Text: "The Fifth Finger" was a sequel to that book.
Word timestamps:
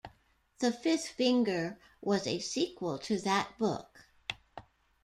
"The 0.57 0.71
Fifth 0.71 1.09
Finger" 1.09 1.77
was 2.01 2.25
a 2.25 2.39
sequel 2.39 2.97
to 2.97 3.19
that 3.19 3.55
book. 3.59 4.07